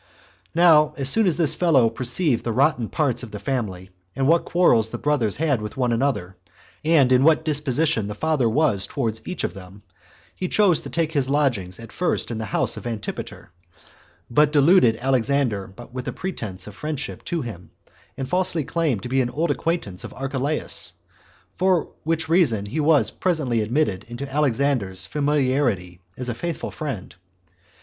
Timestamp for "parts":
2.89-3.21